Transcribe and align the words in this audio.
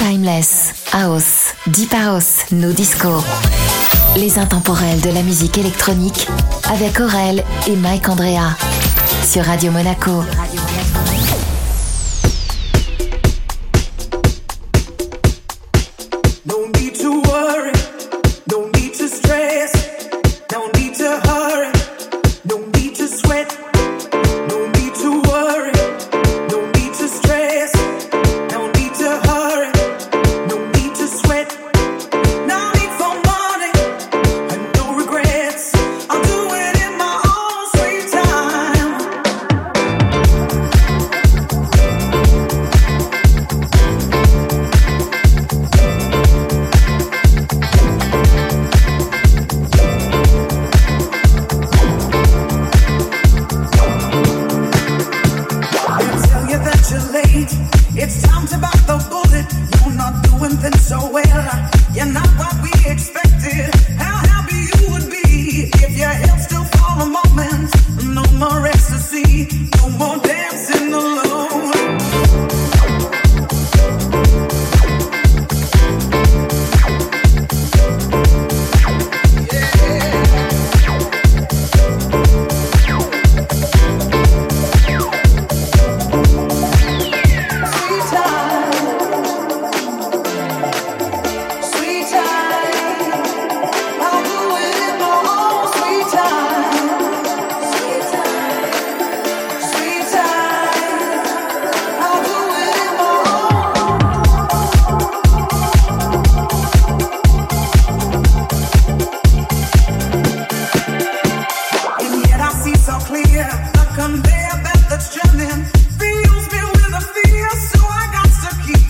Timeless, 0.00 0.72
House, 0.92 1.54
Deep 1.66 1.92
House, 1.92 2.46
No 2.52 2.72
Disco. 2.72 3.22
Les 4.16 4.38
intemporels 4.38 5.00
de 5.02 5.10
la 5.10 5.22
musique 5.22 5.58
électronique 5.58 6.26
avec 6.72 6.98
Aurel 7.00 7.44
et 7.68 7.76
Mike 7.76 8.08
Andrea 8.08 8.56
sur 9.22 9.44
Radio 9.44 9.70
Monaco. 9.70 10.24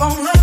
on 0.00 0.24
love. 0.24 0.39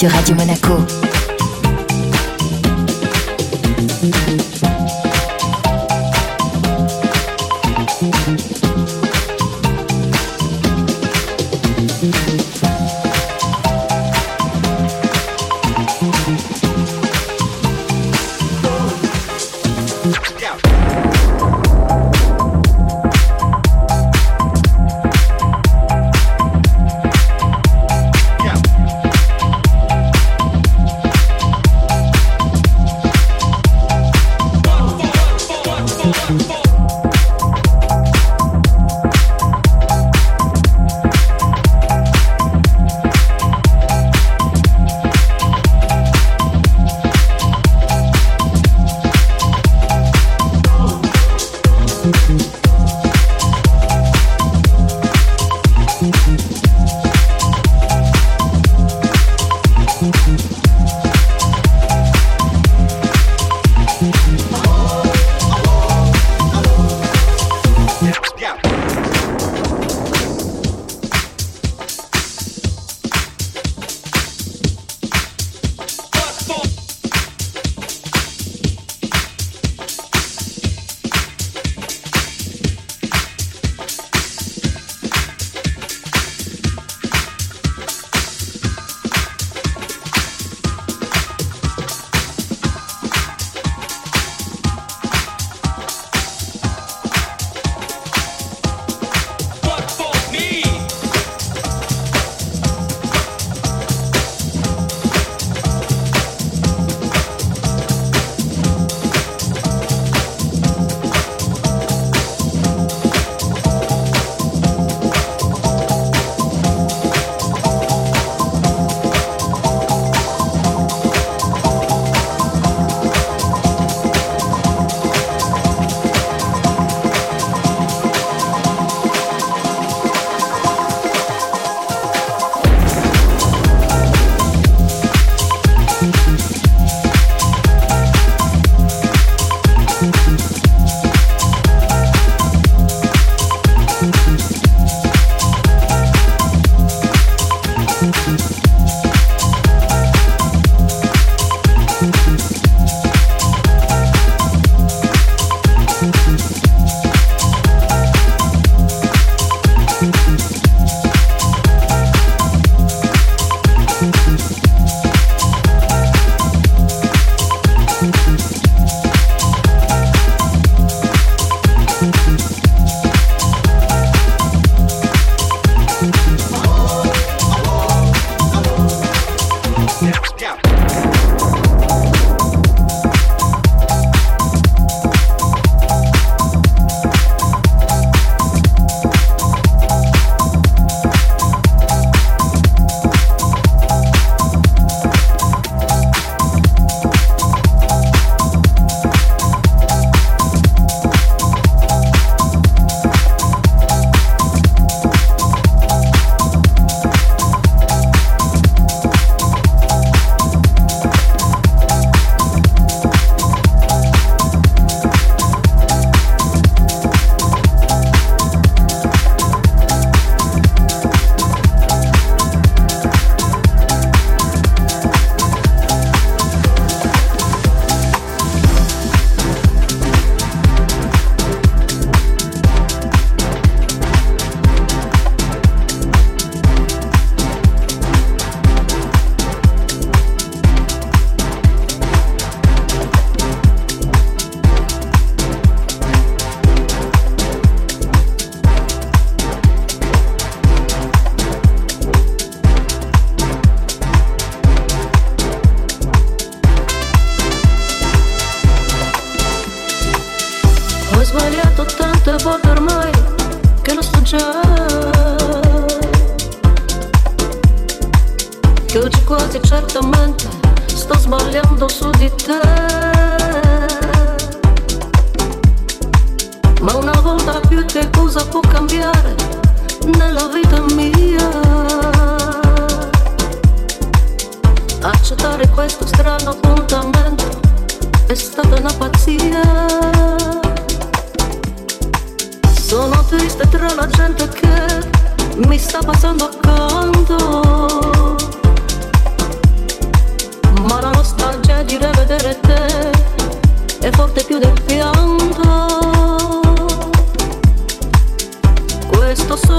Sur 0.00 0.10
Radio 0.12 0.34
Monaco. 0.34 0.99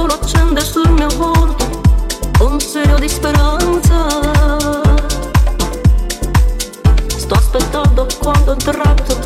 solo 0.01 0.13
accende 0.13 0.62
sul 0.62 0.89
mio 0.89 1.10
volto 1.15 1.63
un 2.39 2.60
serio 2.60 2.98
di 2.98 3.08
speranza. 3.08 4.08
Sto 7.05 7.36
aspettando 7.36 8.08
quando 8.17 8.55
tratto 8.55 9.20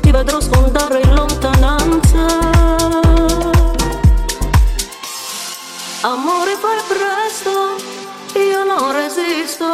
ti 0.00 0.10
vedrò 0.10 0.38
sfondare 0.38 1.00
in 1.00 1.14
lontananza. 1.14 2.26
Amore 6.02 6.54
fai 6.56 6.80
presto, 6.86 7.76
io 8.38 8.64
non 8.64 8.92
resisto. 8.92 9.68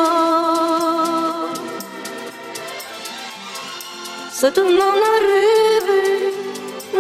Se 4.31 4.53
tu 4.53 4.63
non 4.63 4.95
arrivi, 5.17 6.35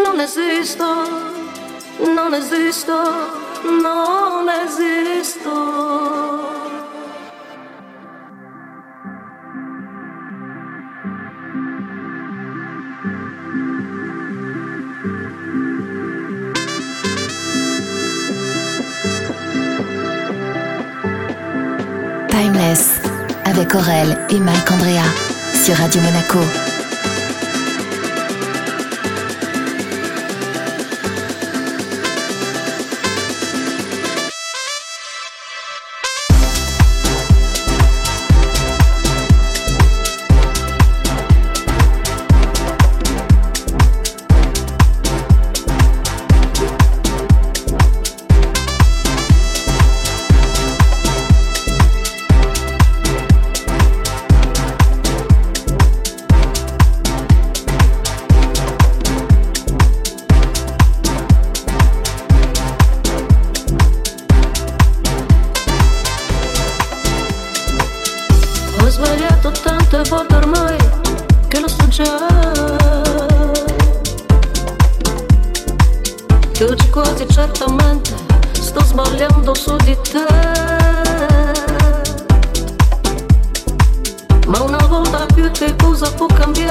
non 0.03 0.19
esisto, 0.19 0.85
non 1.99 2.35
esisto. 2.35 3.36
Timeless 22.29 23.01
avec 23.45 23.75
Aurel 23.75 24.19
et 24.31 24.39
Mike 24.39 24.71
Andrea 24.71 25.03
sur 25.55 25.75
Radio 25.77 26.01
Monaco. 26.03 26.76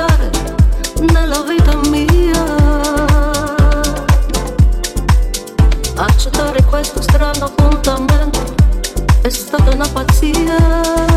fare 0.06 0.30
nella 1.12 1.42
vita 1.42 1.76
mia. 1.90 2.44
Accettare 5.96 6.64
questo 6.64 7.02
strano 7.02 7.46
appuntamento 7.46 8.56
è 9.22 9.30
stata 9.30 9.72
una 9.72 9.88
pazzia. 9.88 11.15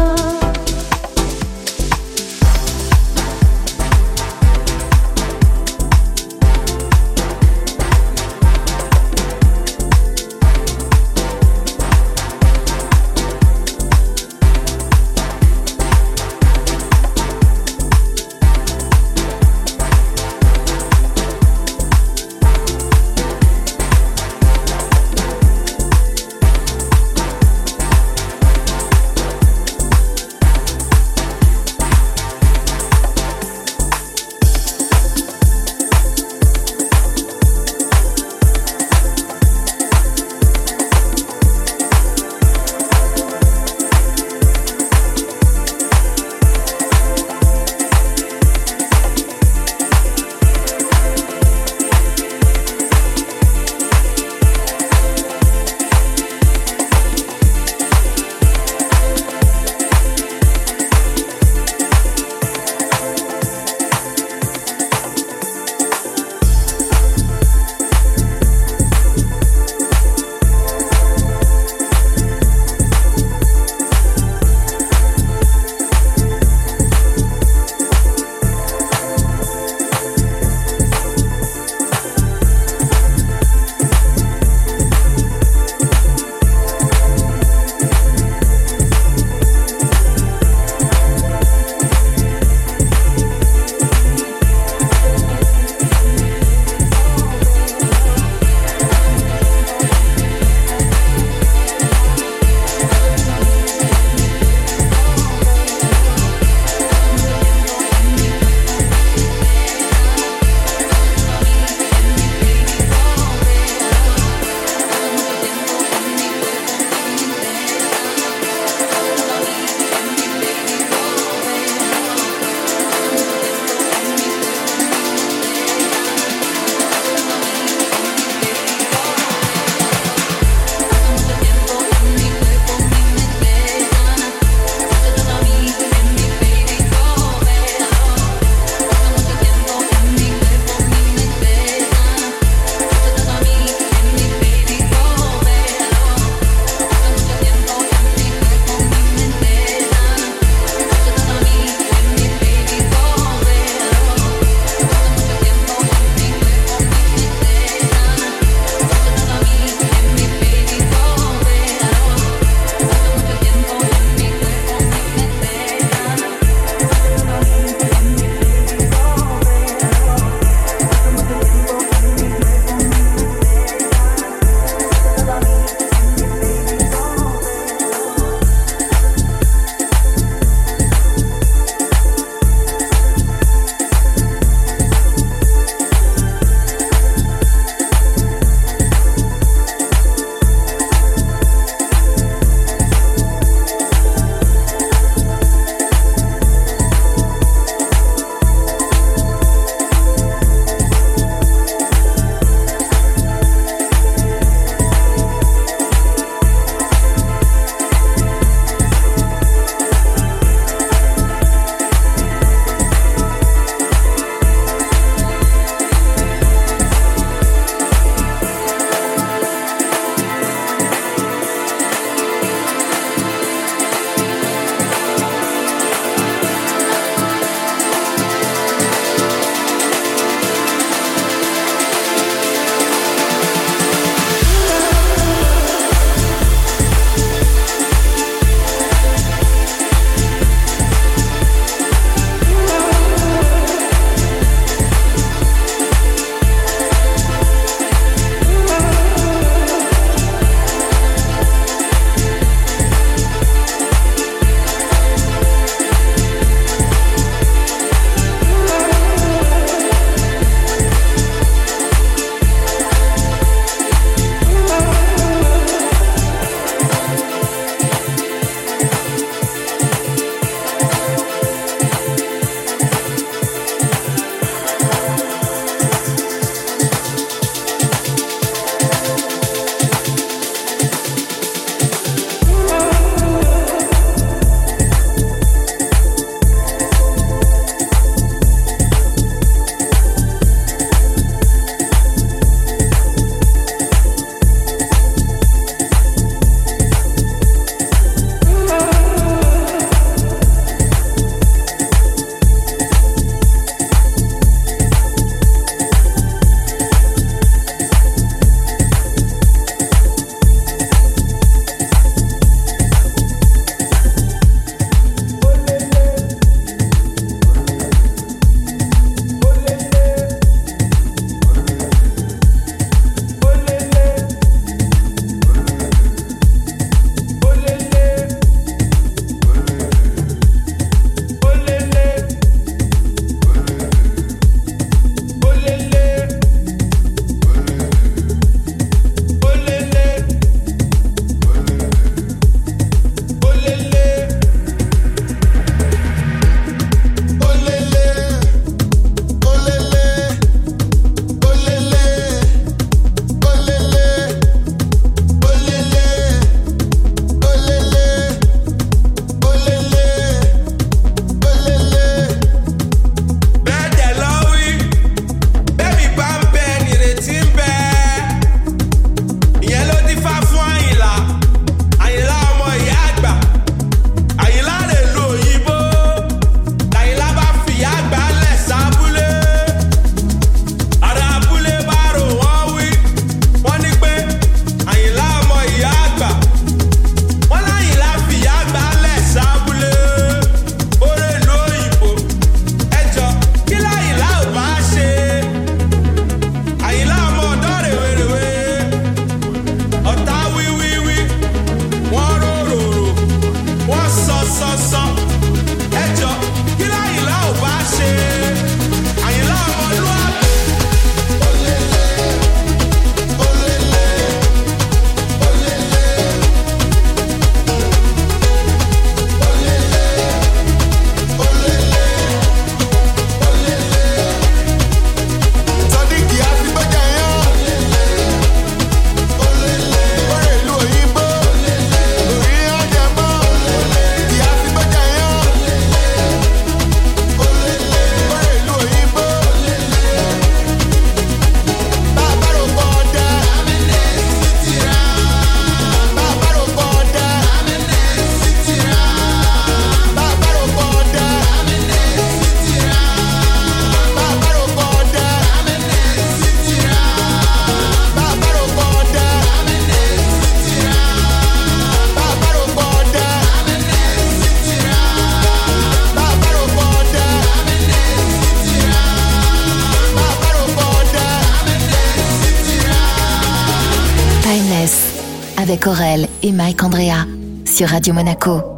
Aurel 475.88 476.28
et 476.42 476.52
Mike 476.52 476.82
Andrea 476.82 477.24
sur 477.64 477.88
Radio 477.88 478.12
Monaco. 478.12 478.77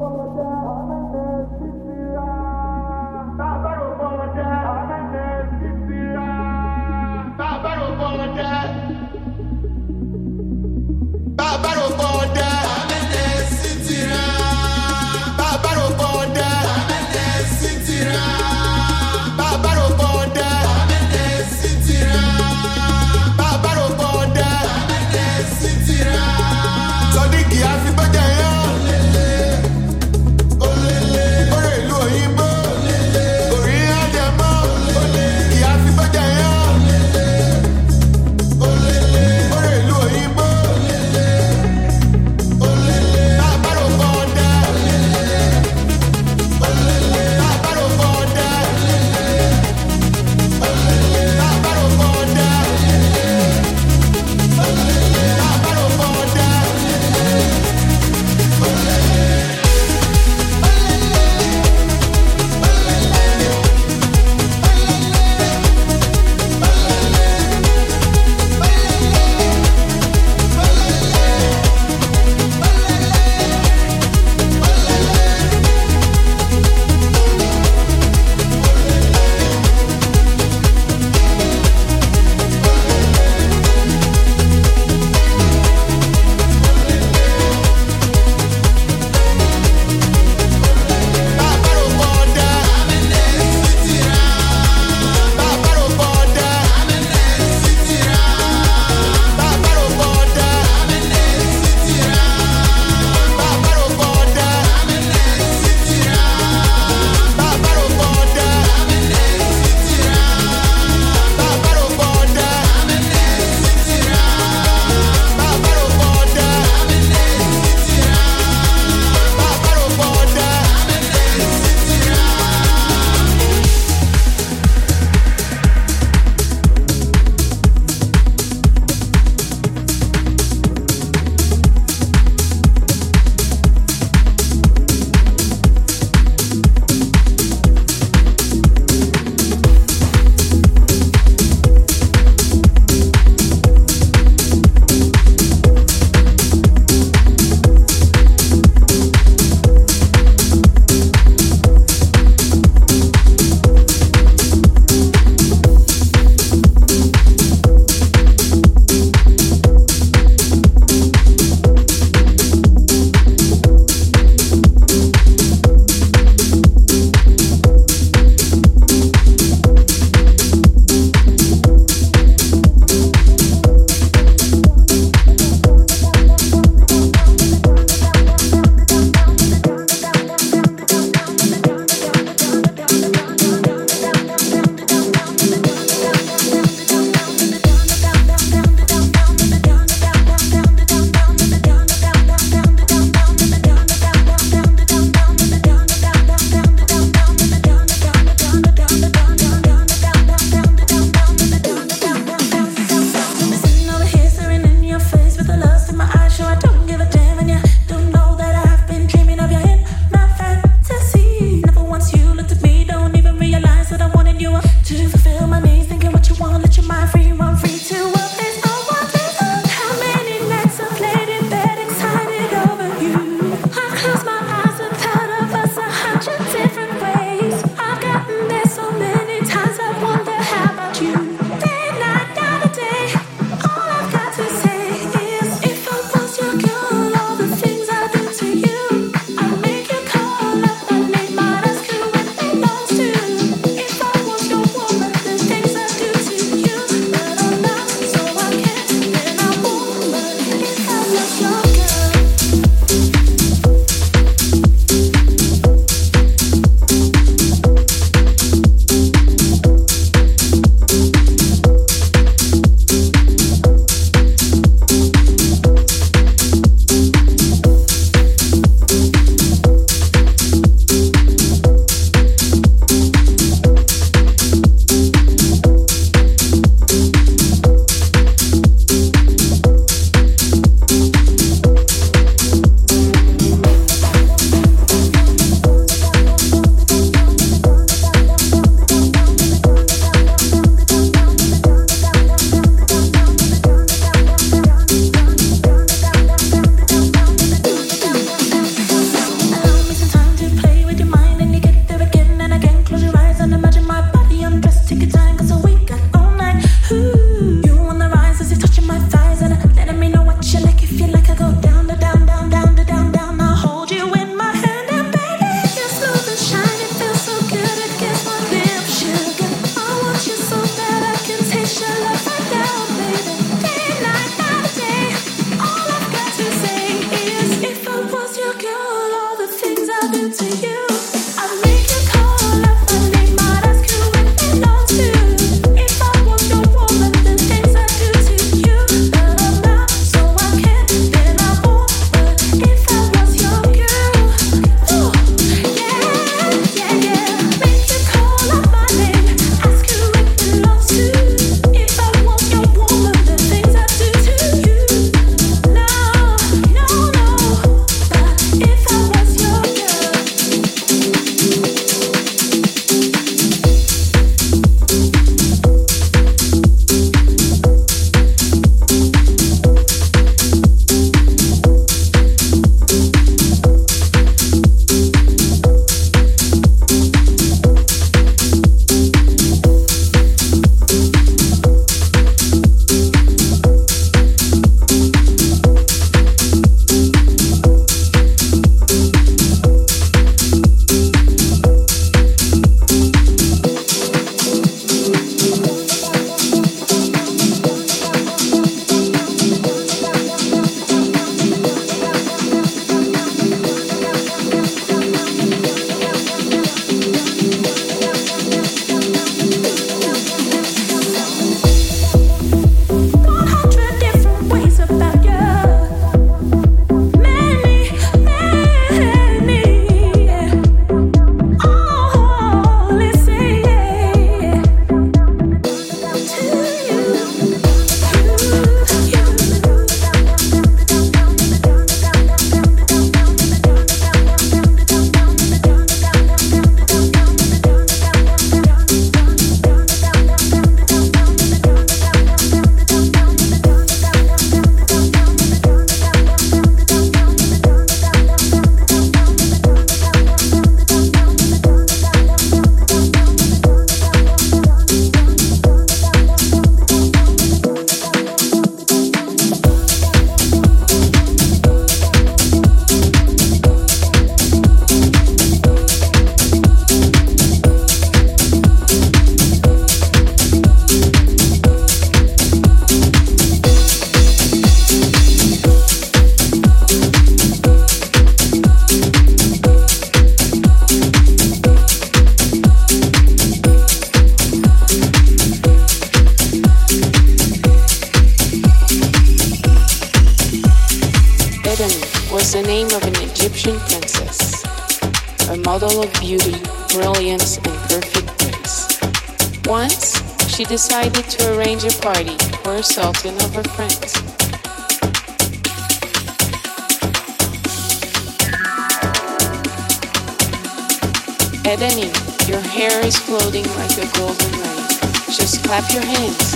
Floating 513.51 513.75
like 513.77 513.99
a 513.99 514.19
golden 514.19 514.53
rain. 514.61 514.87
Just 515.27 515.65
clap 515.65 515.93
your 515.93 516.05
hands, 516.05 516.50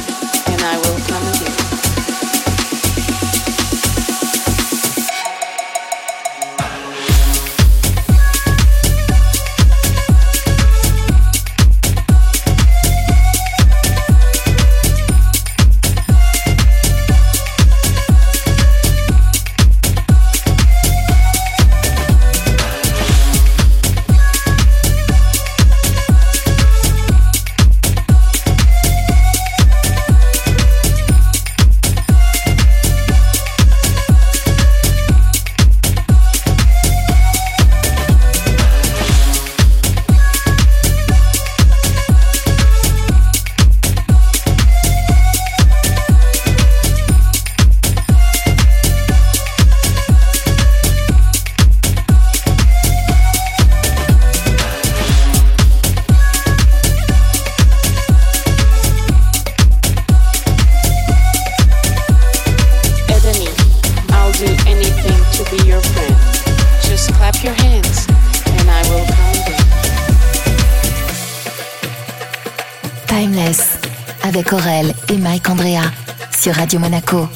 Radio 76.57 76.79
Monaco. 76.79 77.29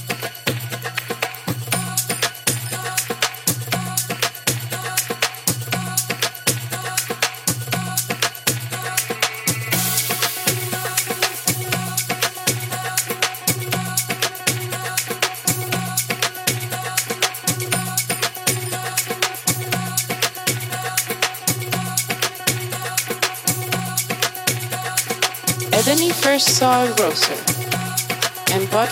Edeni 25.73 26.13
first 26.13 26.51
saw 26.51 26.87
grocer 26.95 27.48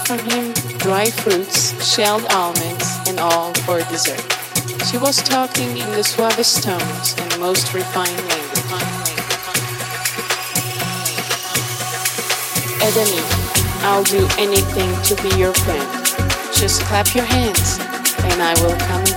from 0.06 0.18
him 0.20 0.52
dry 0.78 1.06
fruits, 1.06 1.74
shelled 1.84 2.24
almonds, 2.30 2.86
and 3.08 3.18
all 3.18 3.52
for 3.66 3.80
dessert. 3.90 4.22
She 4.86 4.98
was 4.98 5.16
talking 5.16 5.76
in 5.76 5.90
the 5.90 6.04
suavest 6.04 6.62
tones 6.62 7.16
and 7.18 7.40
most 7.40 7.74
refined 7.74 8.16
language. 8.16 8.46
Edeni, 12.86 13.20
I'll 13.82 14.04
do 14.04 14.28
anything 14.38 14.94
to 15.02 15.20
be 15.24 15.36
your 15.36 15.52
friend. 15.54 15.90
Just 16.54 16.82
clap 16.82 17.12
your 17.12 17.24
hands, 17.24 17.80
and 18.30 18.40
I 18.40 18.54
will 18.62 18.76
come 18.86 19.15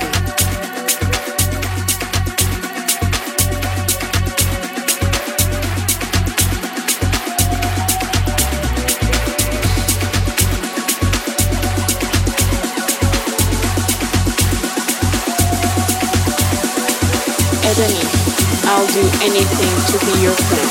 do 19.01 19.05
anything 19.23 19.99
to 19.99 20.05
be 20.05 20.21
your 20.21 20.33
friend. 20.33 20.69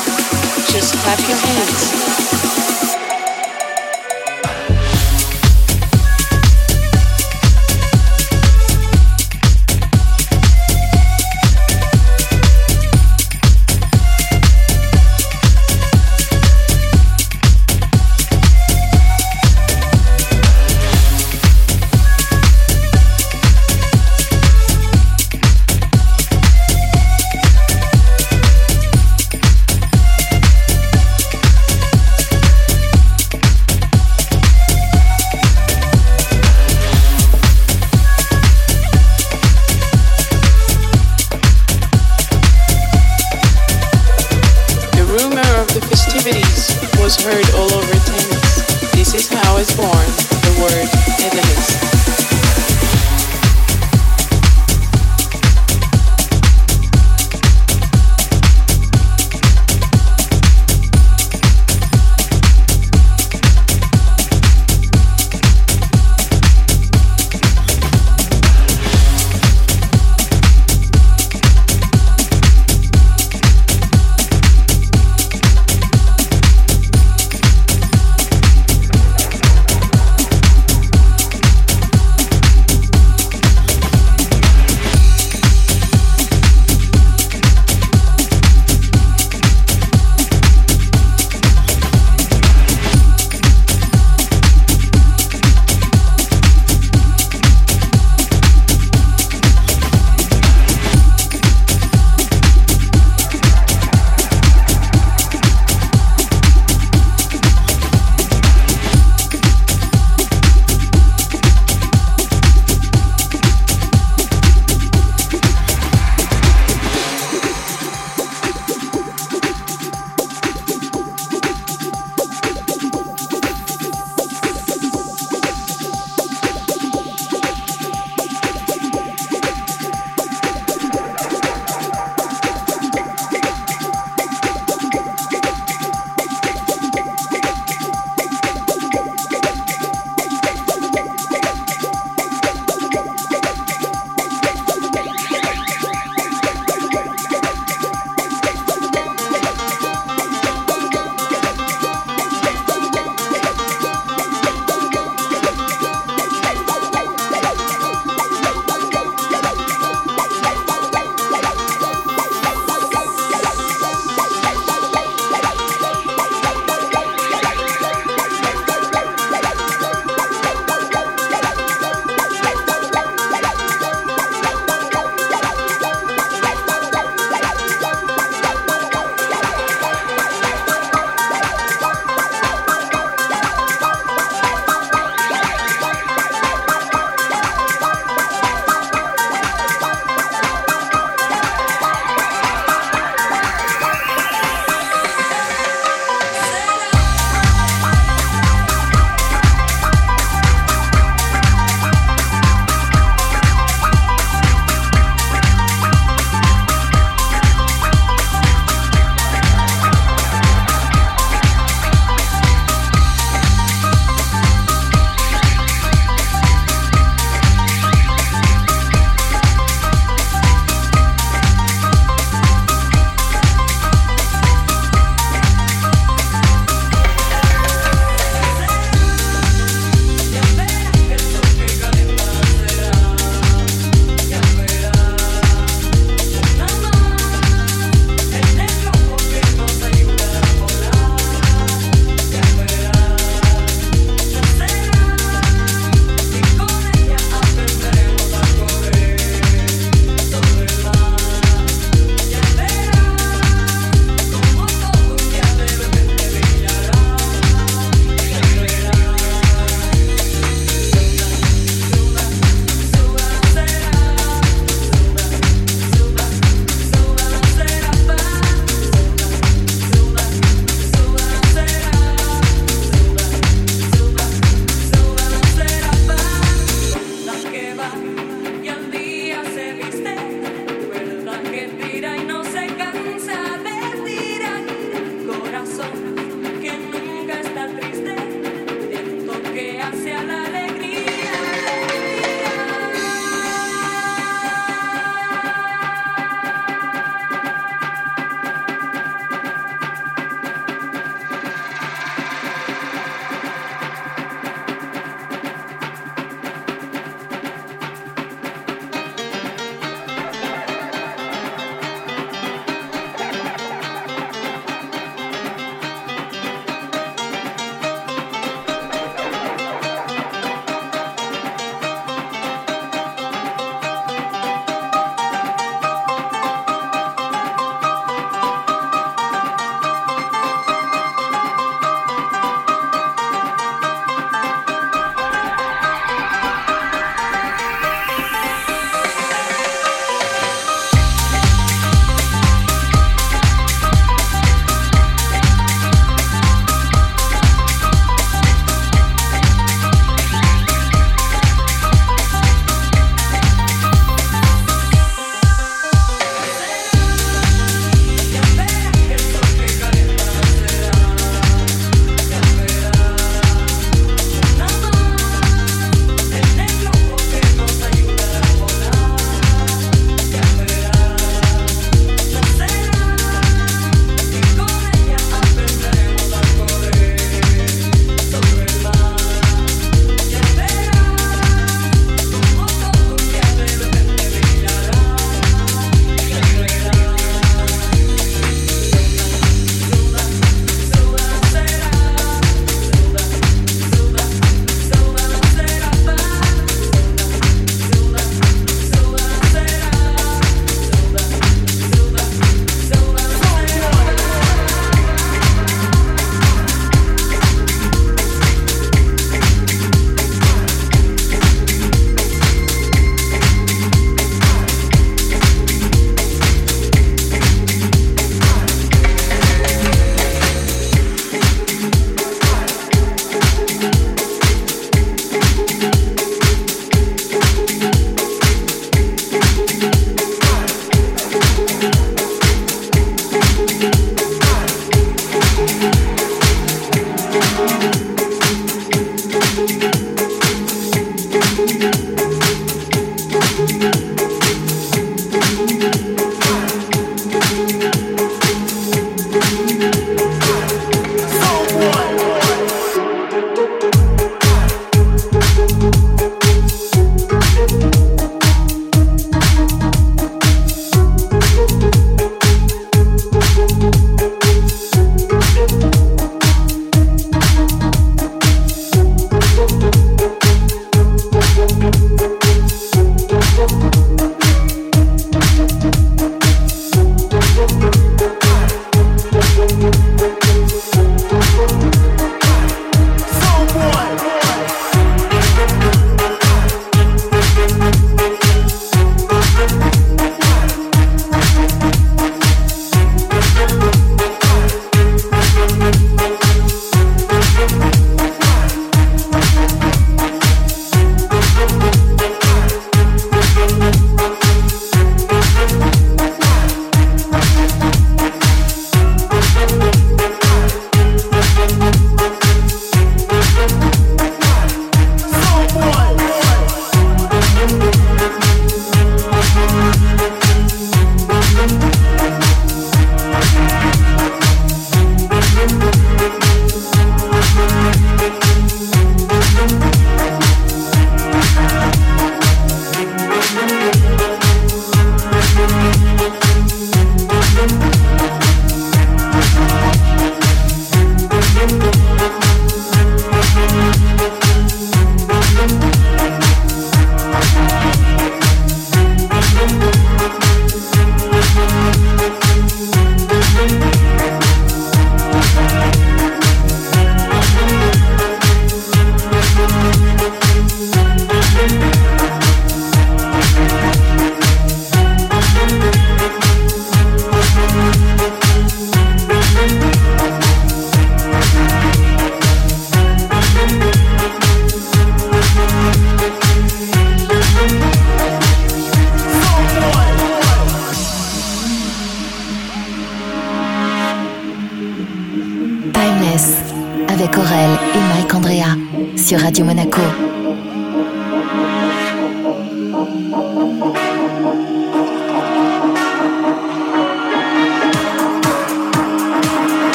Just 0.67 0.93
clap 0.97 1.19
your 1.27 1.37
hands. 1.37 2.28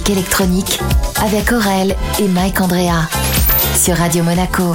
Électronique 0.00 0.80
avec 1.22 1.52
Aurel 1.52 1.94
et 2.18 2.28
Mike 2.28 2.60
Andrea 2.60 3.08
sur 3.76 3.96
Radio 3.96 4.24
Monaco. 4.24 4.74